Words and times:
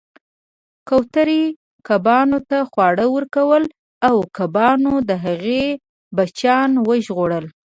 کوترې 0.87 1.43
کبانو 1.87 2.37
ته 2.49 2.57
خواړه 2.69 3.05
ورکول 3.15 3.63
او 4.07 4.15
کبانو 4.37 4.93
د 5.09 5.11
هغې 5.25 5.65
بچیان 6.17 6.71
وژغورل 6.87 7.45